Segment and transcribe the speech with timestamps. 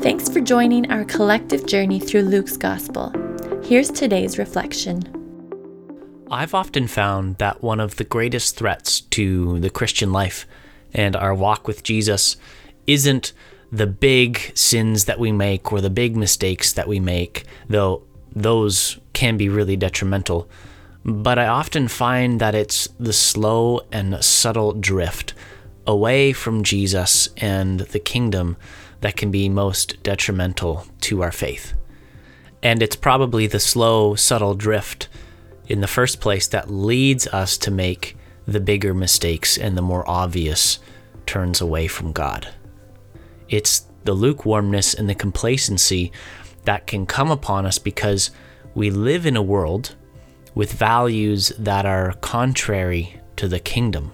[0.00, 3.12] Thanks for joining our collective journey through Luke's Gospel.
[3.64, 5.02] Here's today's reflection.
[6.30, 10.46] I've often found that one of the greatest threats to the Christian life
[10.94, 12.36] and our walk with Jesus
[12.86, 13.32] isn't
[13.72, 18.04] the big sins that we make or the big mistakes that we make, though
[18.36, 20.48] those can be really detrimental.
[21.04, 25.34] But I often find that it's the slow and subtle drift
[25.88, 28.58] away from Jesus and the kingdom
[29.00, 31.72] that can be most detrimental to our faith.
[32.62, 35.08] And it's probably the slow, subtle drift
[35.66, 38.16] in the first place that leads us to make
[38.46, 40.78] the bigger mistakes and the more obvious
[41.24, 42.48] turns away from God.
[43.48, 46.12] It's the lukewarmness and the complacency
[46.64, 48.30] that can come upon us because
[48.74, 49.94] we live in a world
[50.54, 54.12] with values that are contrary to the kingdom.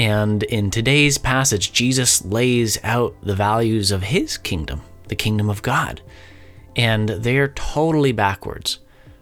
[0.00, 5.60] And in today's passage, Jesus lays out the values of his kingdom, the kingdom of
[5.60, 6.00] God.
[6.74, 8.78] And they're totally backwards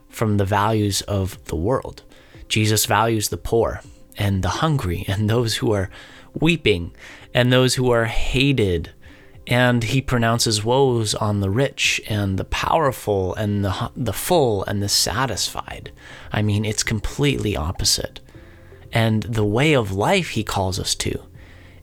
[0.09, 2.05] from the values of the world.
[2.47, 3.81] Jesus values the poor
[4.17, 5.91] and the hungry and those who are
[6.33, 6.95] weeping
[7.35, 8.92] and those who are hated.
[9.48, 14.81] And he pronounces woes on the rich and the powerful and the, the full and
[14.81, 15.91] the satisfied.
[16.31, 18.20] I mean, it's completely opposite.
[18.92, 21.22] And the way of life he calls us to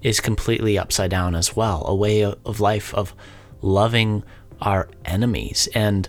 [0.01, 3.13] is completely upside down as well a way of life of
[3.61, 4.23] loving
[4.61, 6.07] our enemies and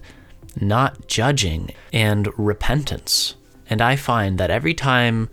[0.60, 3.36] not judging and repentance.
[3.68, 5.28] And I find that every time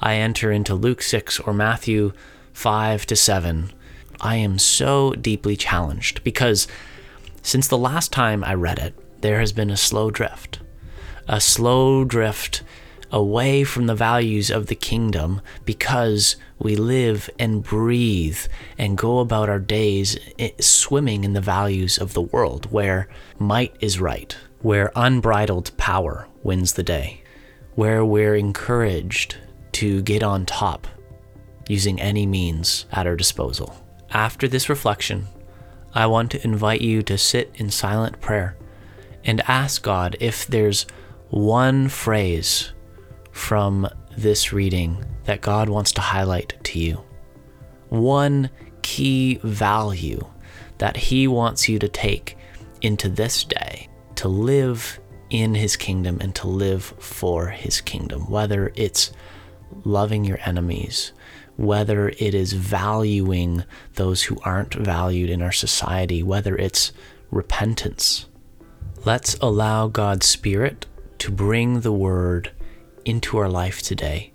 [0.00, 2.12] I enter into Luke 6 or Matthew
[2.52, 3.72] 5 to 7,
[4.20, 6.66] I am so deeply challenged because
[7.42, 10.60] since the last time I read it, there has been a slow drift.
[11.28, 12.62] A slow drift
[13.14, 18.40] away from the values of the kingdom because we live and breathe
[18.76, 23.72] and go about our days eh, swimming in the values of the world where might
[23.80, 27.22] is right, where unbridled power wins the day,
[27.76, 29.36] where we're encouraged
[29.70, 30.88] to get on top
[31.68, 33.76] using any means at our disposal.
[34.10, 35.28] After this reflection,
[35.94, 38.56] I want to invite you to sit in silent prayer
[39.24, 40.84] and ask God if there's
[41.30, 42.72] one phrase
[43.34, 47.02] from this reading that God wants to highlight to you.
[47.88, 48.48] One
[48.82, 50.24] key value
[50.78, 52.38] that He wants you to take
[52.80, 55.00] into this day to live
[55.30, 59.12] in His kingdom and to live for His kingdom, whether it's
[59.82, 61.12] loving your enemies,
[61.56, 63.64] whether it is valuing
[63.94, 66.92] those who aren't valued in our society, whether it's
[67.32, 68.26] repentance.
[69.04, 70.86] Let's allow God's Spirit
[71.18, 72.52] to bring the word
[73.04, 74.32] into our life today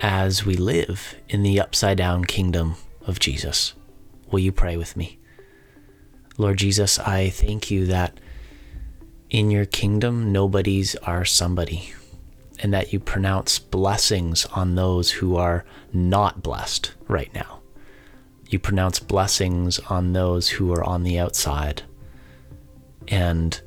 [0.00, 3.74] as we live in the upside down kingdom of Jesus.
[4.30, 5.18] Will you pray with me?
[6.38, 8.18] Lord Jesus, I thank you that
[9.30, 11.92] in your kingdom, nobodies are somebody,
[12.58, 17.60] and that you pronounce blessings on those who are not blessed right now.
[18.48, 21.82] You pronounce blessings on those who are on the outside.
[23.08, 23.60] And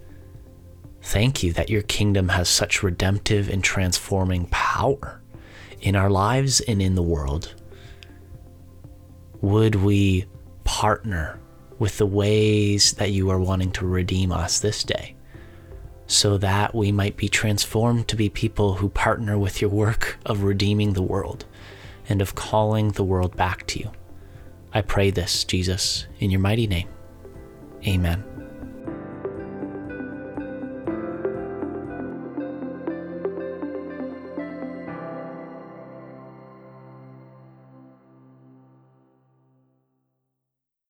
[1.10, 5.20] Thank you that your kingdom has such redemptive and transforming power
[5.82, 7.56] in our lives and in the world.
[9.42, 10.28] Would we
[10.66, 11.40] partner
[11.80, 15.16] with the ways that you are wanting to redeem us this day
[16.06, 20.44] so that we might be transformed to be people who partner with your work of
[20.44, 21.44] redeeming the world
[22.08, 23.92] and of calling the world back to you?
[24.72, 26.90] I pray this, Jesus, in your mighty name.
[27.88, 28.49] Amen.